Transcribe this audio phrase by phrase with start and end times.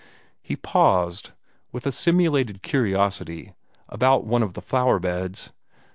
[0.41, 1.29] He paused,
[1.71, 3.53] with a simulated curiosity,
[3.87, 5.51] about one of the flower beds.